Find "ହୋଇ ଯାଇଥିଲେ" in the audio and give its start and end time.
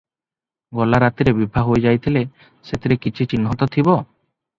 1.67-2.23